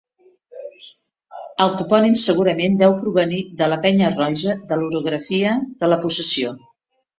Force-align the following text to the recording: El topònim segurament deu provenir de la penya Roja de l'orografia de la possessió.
El 1.65 1.75
topònim 1.81 2.15
segurament 2.21 2.79
deu 2.81 2.97
provenir 3.03 3.43
de 3.61 3.69
la 3.75 3.79
penya 3.85 4.11
Roja 4.17 4.57
de 4.73 4.81
l'orografia 4.83 5.55
de 5.85 5.95
la 5.95 6.03
possessió. 6.09 6.59